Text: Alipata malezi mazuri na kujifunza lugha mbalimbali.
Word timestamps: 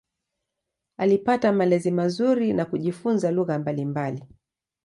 Alipata 0.97 1.51
malezi 1.51 1.91
mazuri 1.91 2.53
na 2.53 2.65
kujifunza 2.65 3.31
lugha 3.31 3.59
mbalimbali. 3.59 4.23